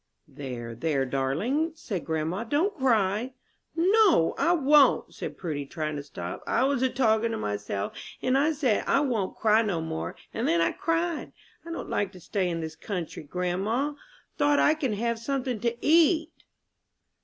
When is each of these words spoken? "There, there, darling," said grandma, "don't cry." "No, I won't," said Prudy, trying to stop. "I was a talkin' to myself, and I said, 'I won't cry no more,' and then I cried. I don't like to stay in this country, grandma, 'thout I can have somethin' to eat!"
"There, 0.27 0.73
there, 0.73 1.05
darling," 1.05 1.73
said 1.75 2.05
grandma, 2.05 2.43
"don't 2.43 2.75
cry." 2.75 3.35
"No, 3.75 4.33
I 4.35 4.51
won't," 4.53 5.13
said 5.13 5.37
Prudy, 5.37 5.63
trying 5.67 5.95
to 5.97 6.01
stop. 6.01 6.41
"I 6.47 6.63
was 6.63 6.81
a 6.81 6.89
talkin' 6.89 7.31
to 7.33 7.37
myself, 7.37 7.93
and 8.19 8.35
I 8.35 8.53
said, 8.53 8.83
'I 8.87 9.01
won't 9.01 9.37
cry 9.37 9.61
no 9.61 9.79
more,' 9.79 10.15
and 10.33 10.47
then 10.47 10.59
I 10.59 10.71
cried. 10.71 11.33
I 11.67 11.69
don't 11.69 11.87
like 11.87 12.11
to 12.13 12.19
stay 12.19 12.49
in 12.49 12.61
this 12.61 12.75
country, 12.75 13.21
grandma, 13.21 13.93
'thout 14.39 14.57
I 14.57 14.73
can 14.73 14.93
have 14.93 15.19
somethin' 15.19 15.59
to 15.59 15.77
eat!" 15.85 16.31